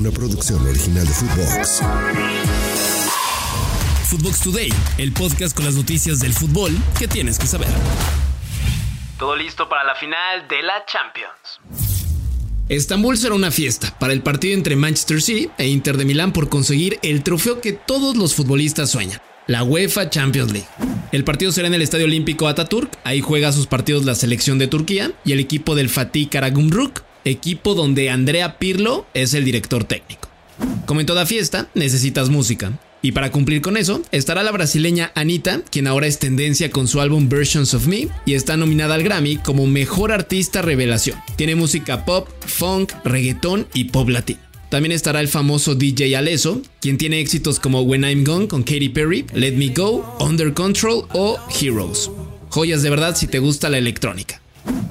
una 0.00 0.10
producción 0.10 0.66
original 0.66 1.06
de 1.06 1.12
Footbox. 1.12 1.82
Footbox 4.08 4.40
Today, 4.40 4.72
el 4.96 5.12
podcast 5.12 5.54
con 5.54 5.66
las 5.66 5.74
noticias 5.74 6.20
del 6.20 6.32
fútbol 6.32 6.72
que 6.98 7.06
tienes 7.06 7.38
que 7.38 7.46
saber. 7.46 7.68
Todo 9.18 9.36
listo 9.36 9.68
para 9.68 9.84
la 9.84 9.94
final 9.94 10.48
de 10.48 10.62
la 10.62 10.86
Champions. 10.86 11.60
Estambul 12.70 13.18
será 13.18 13.34
una 13.34 13.50
fiesta 13.50 13.94
para 13.98 14.14
el 14.14 14.22
partido 14.22 14.54
entre 14.54 14.74
Manchester 14.74 15.20
City 15.20 15.50
e 15.58 15.68
Inter 15.68 15.98
de 15.98 16.06
Milán 16.06 16.32
por 16.32 16.48
conseguir 16.48 16.98
el 17.02 17.22
trofeo 17.22 17.60
que 17.60 17.74
todos 17.74 18.16
los 18.16 18.34
futbolistas 18.34 18.90
sueñan, 18.90 19.20
la 19.48 19.64
UEFA 19.64 20.08
Champions 20.08 20.50
League. 20.50 20.68
El 21.12 21.24
partido 21.24 21.52
será 21.52 21.68
en 21.68 21.74
el 21.74 21.82
Estadio 21.82 22.06
Olímpico 22.06 22.48
Ataturk, 22.48 22.90
ahí 23.04 23.20
juega 23.20 23.52
sus 23.52 23.66
partidos 23.66 24.06
la 24.06 24.14
selección 24.14 24.58
de 24.58 24.66
Turquía 24.66 25.12
y 25.26 25.32
el 25.32 25.40
equipo 25.40 25.74
del 25.74 25.90
Fatih 25.90 26.30
Karagümrük, 26.30 27.02
equipo 27.24 27.74
donde 27.74 28.10
Andrea 28.10 28.58
Pirlo 28.58 29.06
es 29.14 29.34
el 29.34 29.44
director 29.44 29.84
técnico. 29.84 30.28
Como 30.86 31.00
en 31.00 31.06
toda 31.06 31.26
fiesta, 31.26 31.68
necesitas 31.74 32.28
música. 32.28 32.78
Y 33.02 33.12
para 33.12 33.32
cumplir 33.32 33.62
con 33.62 33.76
eso, 33.76 34.02
estará 34.12 34.42
la 34.42 34.52
brasileña 34.52 35.10
Anita, 35.14 35.62
quien 35.70 35.86
ahora 35.86 36.06
es 36.06 36.18
tendencia 36.18 36.70
con 36.70 36.86
su 36.86 37.00
álbum 37.00 37.28
Versions 37.28 37.72
of 37.72 37.86
Me 37.86 38.08
y 38.26 38.34
está 38.34 38.56
nominada 38.56 38.94
al 38.94 39.02
Grammy 39.02 39.36
como 39.36 39.66
Mejor 39.66 40.12
Artista 40.12 40.60
Revelación. 40.60 41.18
Tiene 41.36 41.54
música 41.54 42.04
pop, 42.04 42.28
funk, 42.46 42.92
reggaetón 43.04 43.66
y 43.72 43.84
pop 43.84 44.08
latino. 44.10 44.40
También 44.68 44.92
estará 44.92 45.20
el 45.20 45.28
famoso 45.28 45.74
DJ 45.74 46.14
Alesso, 46.16 46.62
quien 46.80 46.96
tiene 46.98 47.20
éxitos 47.20 47.58
como 47.58 47.82
When 47.82 48.04
I'm 48.04 48.22
Gone 48.22 48.46
con 48.48 48.62
Katy 48.62 48.90
Perry, 48.90 49.26
Let 49.34 49.56
Me 49.56 49.68
Go, 49.68 50.16
Under 50.20 50.52
Control 50.52 51.06
o 51.12 51.38
Heroes. 51.60 52.10
Joyas 52.50 52.82
de 52.82 52.90
verdad 52.90 53.16
si 53.16 53.26
te 53.26 53.38
gusta 53.40 53.68
la 53.68 53.78
electrónica. 53.78 54.39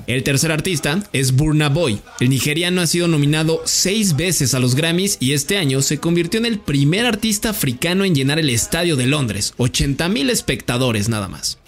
El 0.10 0.24
tercer 0.24 0.52
artista 0.52 1.04
es 1.14 1.36
Burna 1.36 1.70
Boy. 1.70 2.00
El 2.20 2.32
nigeriano 2.32 2.82
ha 2.82 2.88
sido 2.88 3.08
nominado 3.08 3.62
seis 3.66 4.16
veces 4.16 4.56
a 4.56 4.60
los 4.60 4.74
Grammys 4.74 5.18
y 5.20 5.34
este 5.34 5.60
año 5.60 5.84
se 5.84 6.00
convirtió 6.00 6.40
en 6.40 6.48
el 6.48 6.58
primer 6.58 7.06
artista 7.06 7.52
africano 7.52 8.04
en 8.04 8.16
llenar 8.16 8.40
el 8.40 8.50
estadio 8.50 8.96
de 8.96 9.06
Londres, 9.06 9.54
80.000 9.60 10.32
espectadores 10.32 11.10
nada 11.10 11.28
más. 11.28 11.60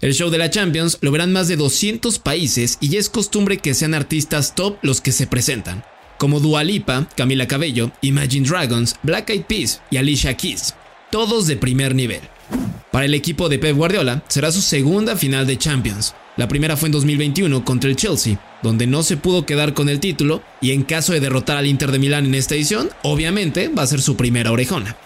El 0.00 0.14
show 0.14 0.30
de 0.30 0.38
la 0.38 0.50
Champions 0.50 0.98
lo 1.00 1.10
verán 1.10 1.32
más 1.32 1.48
de 1.48 1.56
200 1.56 2.20
países 2.20 2.78
y 2.80 2.96
es 2.96 3.10
costumbre 3.10 3.58
que 3.58 3.74
sean 3.74 3.94
artistas 3.94 4.54
top 4.54 4.78
los 4.82 5.00
que 5.00 5.10
se 5.10 5.26
presentan, 5.26 5.82
como 6.16 6.38
Dua 6.38 6.62
Lipa, 6.62 7.08
Camila 7.16 7.48
Cabello, 7.48 7.90
Imagine 8.02 8.48
Dragons, 8.48 8.94
Black 9.02 9.30
Eyed 9.30 9.46
Peas 9.46 9.82
y 9.90 9.96
Alicia 9.96 10.36
Keys, 10.36 10.76
todos 11.10 11.48
de 11.48 11.56
primer 11.56 11.96
nivel. 11.96 12.20
Para 12.92 13.06
el 13.06 13.14
equipo 13.14 13.48
de 13.48 13.58
Pep 13.58 13.76
Guardiola 13.76 14.22
será 14.28 14.52
su 14.52 14.60
segunda 14.60 15.16
final 15.16 15.44
de 15.48 15.58
Champions, 15.58 16.14
la 16.40 16.48
primera 16.48 16.78
fue 16.78 16.86
en 16.86 16.92
2021 16.92 17.66
contra 17.66 17.90
el 17.90 17.96
Chelsea, 17.96 18.40
donde 18.62 18.86
no 18.86 19.02
se 19.02 19.18
pudo 19.18 19.44
quedar 19.44 19.74
con 19.74 19.90
el 19.90 20.00
título 20.00 20.42
y 20.62 20.70
en 20.70 20.84
caso 20.84 21.12
de 21.12 21.20
derrotar 21.20 21.58
al 21.58 21.66
Inter 21.66 21.92
de 21.92 21.98
Milán 21.98 22.24
en 22.24 22.34
esta 22.34 22.54
edición, 22.54 22.88
obviamente 23.02 23.68
va 23.68 23.82
a 23.82 23.86
ser 23.86 24.00
su 24.00 24.16
primera 24.16 24.50
orejona. 24.50 24.96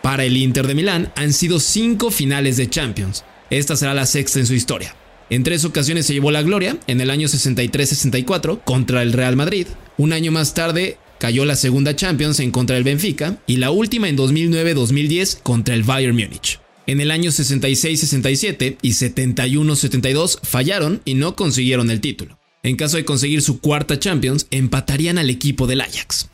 Para 0.00 0.24
el 0.24 0.38
Inter 0.38 0.66
de 0.66 0.74
Milán 0.74 1.12
han 1.16 1.34
sido 1.34 1.60
cinco 1.60 2.10
finales 2.10 2.56
de 2.56 2.70
Champions. 2.70 3.24
Esta 3.50 3.76
será 3.76 3.92
la 3.92 4.06
sexta 4.06 4.38
en 4.38 4.46
su 4.46 4.54
historia. 4.54 4.96
En 5.28 5.42
tres 5.42 5.66
ocasiones 5.66 6.06
se 6.06 6.14
llevó 6.14 6.30
la 6.30 6.40
gloria, 6.40 6.78
en 6.86 7.02
el 7.02 7.10
año 7.10 7.28
63-64 7.28 8.62
contra 8.64 9.02
el 9.02 9.12
Real 9.12 9.36
Madrid, 9.36 9.66
un 9.98 10.14
año 10.14 10.32
más 10.32 10.54
tarde 10.54 10.96
cayó 11.18 11.44
la 11.44 11.56
segunda 11.56 11.94
Champions 11.94 12.40
en 12.40 12.52
contra 12.52 12.76
del 12.76 12.84
Benfica 12.84 13.36
y 13.46 13.58
la 13.58 13.70
última 13.70 14.08
en 14.08 14.16
2009-2010 14.16 15.42
contra 15.42 15.74
el 15.74 15.82
Bayern 15.82 16.16
Múnich. 16.16 16.58
En 16.86 17.00
el 17.00 17.10
año 17.10 17.30
66-67 17.30 18.78
y 18.82 18.90
71-72 18.90 20.40
fallaron 20.42 21.02
y 21.04 21.14
no 21.14 21.36
consiguieron 21.36 21.90
el 21.90 22.00
título. 22.00 22.38
En 22.62 22.76
caso 22.76 22.96
de 22.96 23.04
conseguir 23.04 23.42
su 23.42 23.60
cuarta 23.60 23.98
Champions, 23.98 24.46
empatarían 24.50 25.18
al 25.18 25.30
equipo 25.30 25.66
del 25.66 25.80
Ajax. 25.80 26.28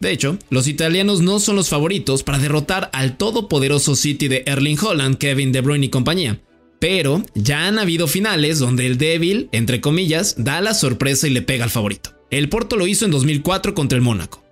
De 0.00 0.10
hecho, 0.10 0.38
los 0.50 0.66
italianos 0.66 1.20
no 1.22 1.38
son 1.38 1.56
los 1.56 1.68
favoritos 1.68 2.22
para 2.24 2.38
derrotar 2.38 2.90
al 2.92 3.16
todopoderoso 3.16 3.94
City 3.94 4.28
de 4.28 4.42
Erling 4.46 4.78
Holland, 4.78 5.16
Kevin 5.16 5.52
De 5.52 5.60
Bruyne 5.60 5.86
y 5.86 5.90
compañía. 5.90 6.40
Pero 6.78 7.22
ya 7.34 7.68
han 7.68 7.78
habido 7.78 8.08
finales 8.08 8.58
donde 8.58 8.86
el 8.86 8.98
débil, 8.98 9.48
entre 9.52 9.80
comillas, 9.80 10.34
da 10.36 10.60
la 10.60 10.74
sorpresa 10.74 11.28
y 11.28 11.30
le 11.30 11.42
pega 11.42 11.64
al 11.64 11.70
favorito. 11.70 12.10
El 12.30 12.48
Porto 12.48 12.76
lo 12.76 12.86
hizo 12.86 13.04
en 13.04 13.12
2004 13.12 13.74
contra 13.74 13.96
el 13.96 14.02
Mónaco 14.02 14.42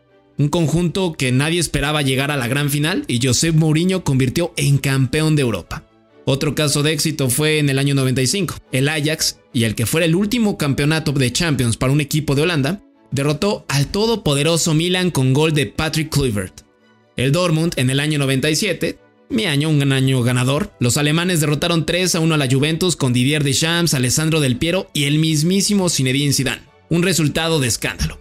un 0.40 0.48
conjunto 0.48 1.12
que 1.12 1.32
nadie 1.32 1.60
esperaba 1.60 2.00
llegar 2.00 2.30
a 2.30 2.36
la 2.38 2.48
gran 2.48 2.70
final 2.70 3.04
y 3.06 3.20
Josep 3.22 3.54
Mourinho 3.54 4.04
convirtió 4.04 4.54
en 4.56 4.78
campeón 4.78 5.36
de 5.36 5.42
Europa. 5.42 5.84
Otro 6.24 6.54
caso 6.54 6.82
de 6.82 6.92
éxito 6.92 7.28
fue 7.28 7.58
en 7.58 7.68
el 7.68 7.78
año 7.78 7.94
95. 7.94 8.54
El 8.72 8.88
Ajax, 8.88 9.38
y 9.52 9.64
el 9.64 9.74
que 9.74 9.84
fuera 9.84 10.06
el 10.06 10.14
último 10.14 10.56
campeonato 10.56 11.12
de 11.12 11.30
Champions 11.30 11.76
para 11.76 11.92
un 11.92 12.00
equipo 12.00 12.34
de 12.34 12.40
Holanda, 12.40 12.80
derrotó 13.10 13.66
al 13.68 13.88
todopoderoso 13.88 14.72
Milan 14.72 15.10
con 15.10 15.34
gol 15.34 15.52
de 15.52 15.66
Patrick 15.66 16.08
Kluivert. 16.08 16.62
El 17.16 17.32
Dortmund 17.32 17.74
en 17.76 17.90
el 17.90 18.00
año 18.00 18.18
97, 18.18 18.98
mi 19.28 19.44
año, 19.44 19.68
un 19.68 19.92
año 19.92 20.22
ganador, 20.22 20.72
los 20.80 20.96
alemanes 20.96 21.40
derrotaron 21.40 21.84
3 21.84 22.14
a 22.14 22.20
1 22.20 22.34
a 22.34 22.38
la 22.38 22.48
Juventus 22.50 22.96
con 22.96 23.12
Didier 23.12 23.44
Deschamps, 23.44 23.92
Alessandro 23.92 24.40
Del 24.40 24.56
Piero 24.56 24.90
y 24.94 25.04
el 25.04 25.18
mismísimo 25.18 25.90
Zinedine 25.90 26.32
Zidane. 26.32 26.62
Un 26.88 27.02
resultado 27.02 27.60
de 27.60 27.68
escándalo. 27.68 28.19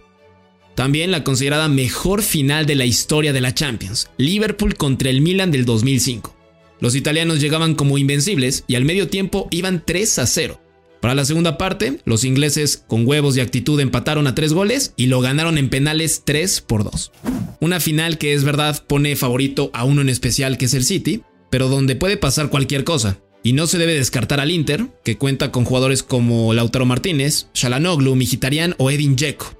También 0.74 1.10
la 1.10 1.24
considerada 1.24 1.68
mejor 1.68 2.22
final 2.22 2.66
de 2.66 2.74
la 2.74 2.86
historia 2.86 3.32
de 3.32 3.40
la 3.40 3.54
Champions, 3.54 4.08
Liverpool 4.16 4.76
contra 4.76 5.10
el 5.10 5.20
Milan 5.20 5.50
del 5.50 5.64
2005. 5.64 6.36
Los 6.80 6.94
italianos 6.94 7.40
llegaban 7.40 7.74
como 7.74 7.98
invencibles 7.98 8.64
y 8.66 8.76
al 8.76 8.84
medio 8.84 9.08
tiempo 9.08 9.48
iban 9.50 9.84
3 9.84 10.18
a 10.18 10.26
0. 10.26 10.60
Para 11.00 11.14
la 11.14 11.24
segunda 11.24 11.56
parte, 11.56 12.00
los 12.04 12.24
ingleses 12.24 12.84
con 12.86 13.06
huevos 13.06 13.36
y 13.36 13.40
actitud 13.40 13.80
empataron 13.80 14.26
a 14.26 14.34
3 14.34 14.52
goles 14.52 14.92
y 14.96 15.06
lo 15.06 15.20
ganaron 15.20 15.56
en 15.58 15.70
penales 15.70 16.22
3 16.24 16.60
por 16.62 16.84
2. 16.84 17.12
Una 17.60 17.80
final 17.80 18.18
que 18.18 18.34
es 18.34 18.44
verdad 18.44 18.82
pone 18.86 19.16
favorito 19.16 19.70
a 19.72 19.84
uno 19.84 20.02
en 20.02 20.08
especial 20.08 20.58
que 20.58 20.66
es 20.66 20.74
el 20.74 20.84
City, 20.84 21.22
pero 21.50 21.68
donde 21.68 21.96
puede 21.96 22.16
pasar 22.16 22.50
cualquier 22.50 22.84
cosa. 22.84 23.18
Y 23.42 23.54
no 23.54 23.66
se 23.66 23.78
debe 23.78 23.94
descartar 23.94 24.40
al 24.40 24.50
Inter, 24.50 24.88
que 25.02 25.16
cuenta 25.16 25.50
con 25.50 25.64
jugadores 25.64 26.02
como 26.02 26.52
Lautaro 26.52 26.84
Martínez, 26.84 27.48
Shalanoglu, 27.54 28.14
Mkhitaryan 28.14 28.74
o 28.76 28.90
Edin 28.90 29.16
Dzeko. 29.16 29.59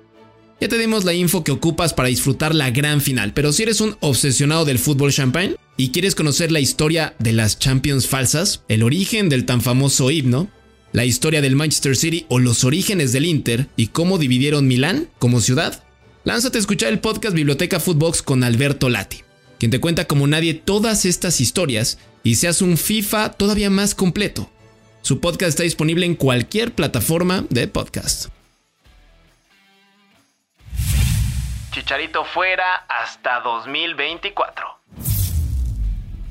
Ya 0.60 0.69
te 0.69 0.76
dimos 0.76 1.04
la 1.06 1.15
info 1.15 1.43
que 1.43 1.53
ocupas 1.53 1.94
para 1.94 2.10
disfrutar 2.10 2.54
la 2.54 2.71
gran 2.71 3.00
final, 3.00 3.32
pero 3.32 3.50
si 3.50 3.62
eres 3.62 3.81
un 3.81 3.97
obsesionado 4.00 4.66
del 4.66 4.78
fútbol 4.78 5.10
champagne 5.10 5.56
y 5.78 5.88
quieres 5.88 6.15
conocer 6.15 6.53
la 6.53 6.60
historia 6.60 7.15
de 7.19 7.32
las 7.32 7.59
Champions 7.59 8.06
falsas, 8.06 8.62
el 8.69 8.82
origen 8.82 9.31
del 9.31 9.47
tan 9.47 9.62
famoso 9.62 10.10
himno, 10.10 10.50
la 10.93 11.06
historia 11.06 11.41
del 11.41 11.56
Manchester 11.56 11.97
City 11.97 12.26
o 12.28 12.38
los 12.38 12.65
orígenes 12.65 13.12
del 13.12 13.25
Inter 13.25 13.69
y 13.75 13.87
cómo 13.87 14.19
dividieron 14.19 14.69
Milán 14.69 15.09
como 15.19 15.41
ciudad, 15.41 15.82
lánzate 16.25 16.59
a 16.59 16.60
escuchar 16.60 16.92
el 16.92 17.00
podcast 17.00 17.34
Biblioteca 17.34 17.81
Footbox 17.81 18.21
con 18.21 18.44
Alberto 18.44 18.91
Lati, 18.91 19.22
quien 19.59 19.71
te 19.71 19.81
cuenta 19.81 20.06
como 20.06 20.27
nadie 20.27 20.53
todas 20.53 21.06
estas 21.06 21.41
historias 21.41 21.97
y 22.22 22.34
seas 22.34 22.60
un 22.60 22.77
FIFA 22.77 23.32
todavía 23.32 23.71
más 23.71 23.94
completo. 23.94 24.50
Su 25.00 25.21
podcast 25.21 25.48
está 25.48 25.62
disponible 25.62 26.04
en 26.04 26.16
cualquier 26.16 26.75
plataforma 26.75 27.47
de 27.48 27.66
podcast. 27.66 28.28
Chicharito 31.70 32.25
fuera 32.25 32.84
hasta 32.88 33.41
2024. 33.41 34.66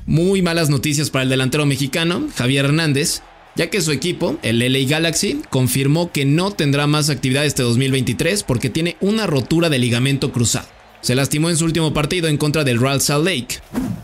Muy 0.06 0.42
malas 0.42 0.68
noticias 0.68 1.08
para 1.10 1.22
el 1.22 1.28
delantero 1.30 1.64
mexicano, 1.66 2.28
Javier 2.36 2.66
Hernández, 2.66 3.22
ya 3.54 3.70
que 3.70 3.80
su 3.80 3.92
equipo, 3.92 4.36
el 4.42 4.58
LA 4.58 4.88
Galaxy, 4.88 5.42
confirmó 5.50 6.12
que 6.12 6.24
no 6.24 6.50
tendrá 6.50 6.86
más 6.86 7.08
actividad 7.10 7.46
este 7.46 7.62
2023 7.62 8.42
porque 8.42 8.70
tiene 8.70 8.96
una 9.00 9.26
rotura 9.26 9.68
de 9.68 9.78
ligamento 9.78 10.32
cruzado. 10.32 10.68
Se 11.00 11.14
lastimó 11.14 11.48
en 11.48 11.56
su 11.56 11.64
último 11.64 11.94
partido 11.94 12.28
en 12.28 12.36
contra 12.36 12.64
del 12.64 12.80
Real 12.80 13.00
Salt 13.00 13.24
Lake. 13.24 13.60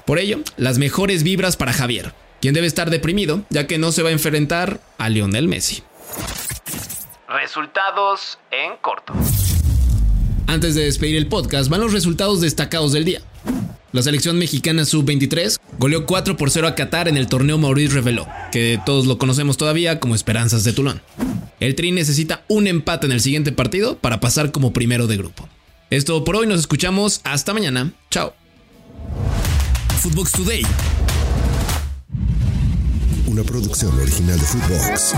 Por 0.06 0.18
ello, 0.18 0.40
las 0.56 0.78
mejores 0.78 1.22
vibras 1.22 1.56
para 1.56 1.72
Javier, 1.72 2.14
quien 2.40 2.54
debe 2.54 2.66
estar 2.66 2.88
deprimido 2.88 3.42
ya 3.50 3.66
que 3.66 3.78
no 3.78 3.92
se 3.92 4.02
va 4.02 4.08
a 4.08 4.12
enfrentar 4.12 4.80
a 4.96 5.10
Lionel 5.10 5.48
Messi. 5.48 5.82
Resultados 7.28 8.38
en 8.50 8.76
corto. 8.80 9.12
Antes 10.46 10.74
de 10.74 10.84
despedir 10.84 11.16
el 11.16 11.26
podcast, 11.26 11.68
van 11.68 11.80
los 11.80 11.92
resultados 11.92 12.40
destacados 12.40 12.92
del 12.92 13.04
día. 13.04 13.20
La 13.92 14.02
selección 14.02 14.38
mexicana 14.38 14.84
sub-23 14.84 15.58
goleó 15.78 16.06
4 16.06 16.36
por 16.36 16.50
0 16.50 16.68
a 16.68 16.74
Qatar 16.74 17.08
en 17.08 17.16
el 17.16 17.26
torneo 17.26 17.58
Maurice 17.58 17.94
Reveló, 17.94 18.26
que 18.52 18.80
todos 18.84 19.06
lo 19.06 19.18
conocemos 19.18 19.56
todavía 19.56 20.00
como 20.00 20.14
Esperanzas 20.14 20.64
de 20.64 20.72
Toulon. 20.72 21.00
El 21.60 21.74
Tri 21.74 21.92
necesita 21.92 22.44
un 22.48 22.66
empate 22.66 23.06
en 23.06 23.12
el 23.12 23.20
siguiente 23.20 23.52
partido 23.52 23.98
para 23.98 24.20
pasar 24.20 24.52
como 24.52 24.72
primero 24.72 25.06
de 25.06 25.16
grupo. 25.16 25.48
Esto 25.90 26.24
por 26.24 26.36
hoy, 26.36 26.46
nos 26.46 26.60
escuchamos 26.60 27.20
hasta 27.24 27.54
mañana. 27.54 27.92
Chao. 28.10 28.34
Footbox 30.00 30.32
Today. 30.32 30.62
Una 33.26 33.42
producción 33.42 33.98
original 33.98 34.38
de 34.38 34.46
Footbox. 34.46 35.14